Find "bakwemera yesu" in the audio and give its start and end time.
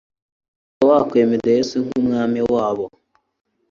0.99-1.75